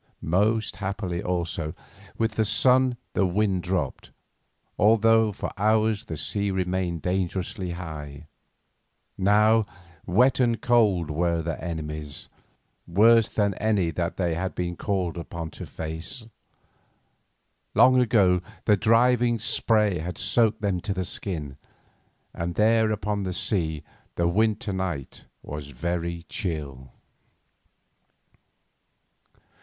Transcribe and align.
Most 0.23 0.77
happily, 0.77 1.21
also, 1.21 1.75
with 2.17 2.31
the 2.31 2.43
sun 2.43 2.97
the 3.13 3.27
wind 3.27 3.61
dropped, 3.61 4.09
although 4.79 5.31
for 5.31 5.51
hours 5.59 6.05
the 6.05 6.17
sea 6.17 6.49
remained 6.49 7.03
dangerously 7.03 7.69
high. 7.73 8.25
Now 9.15 9.67
wet 10.07 10.39
and 10.39 10.59
cold 10.59 11.11
were 11.11 11.43
their 11.43 11.63
enemies, 11.63 12.29
worse 12.87 13.29
than 13.29 13.53
any 13.59 13.91
that 13.91 14.17
they 14.17 14.33
had 14.33 14.55
been 14.55 14.75
called 14.75 15.19
upon 15.19 15.51
to 15.51 15.67
face. 15.67 16.25
Long 17.75 18.01
ago 18.01 18.41
the 18.65 18.75
driving 18.75 19.37
spray 19.37 19.99
had 19.99 20.17
soaked 20.17 20.61
them 20.63 20.79
to 20.81 20.95
the 20.95 21.05
skin, 21.05 21.57
and 22.33 22.55
there 22.55 22.91
upon 22.91 23.21
the 23.21 23.33
sea 23.33 23.83
the 24.15 24.27
winter 24.27 24.73
night 24.73 25.25
was 25.43 25.67
very 25.67 26.23
chill. 26.27 26.89